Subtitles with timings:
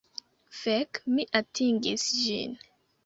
[0.61, 1.01] Fek!
[1.17, 2.57] Mi atingis ĝin!